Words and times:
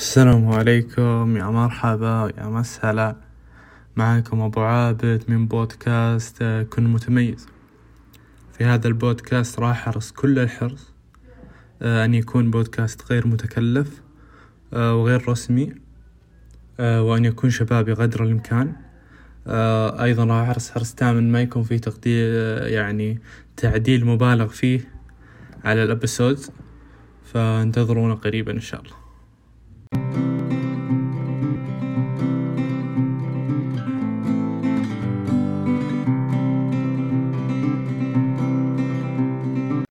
السلام 0.00 0.48
عليكم. 0.48 1.36
يا 1.36 1.44
مرحبا 1.44 2.32
يا 2.38 2.46
مسهلا. 2.46 3.16
معكم 3.96 4.40
أبو 4.40 4.60
عابد 4.60 5.24
من 5.28 5.46
بودكاست 5.46 6.42
كن 6.70 6.84
متميز. 6.84 7.46
في 8.52 8.64
هذا 8.64 8.88
البودكاست 8.88 9.60
راح 9.60 9.70
أحرص 9.70 10.12
كل 10.12 10.38
الحرص 10.38 10.92
آه، 11.82 12.04
أن 12.04 12.14
يكون 12.14 12.50
بودكاست 12.50 13.12
غير 13.12 13.26
متكلف 13.26 14.02
آه، 14.72 14.94
وغير 14.94 15.28
رسمي 15.28 15.72
آه، 16.80 17.02
وأن 17.02 17.24
يكون 17.24 17.50
شبابي 17.50 17.92
قدر 17.92 18.24
الإمكان. 18.24 18.72
أيضا 20.06 20.24
راح 20.24 20.48
أحرص 20.48 20.70
حرص 20.70 20.94
تام 20.94 21.32
ما 21.32 21.40
يكون 21.42 21.62
فيه 21.62 21.78
تقدير 21.78 22.32
يعني 22.66 23.18
تعديل 23.56 24.06
مبالغ 24.06 24.48
فيه 24.48 24.80
على 25.64 25.82
الأبسود. 25.82 26.38
فانتظرونا 27.24 28.14
قريبا 28.14 28.52
إن 28.52 28.60
شاء 28.60 28.80
الله. 28.80 29.09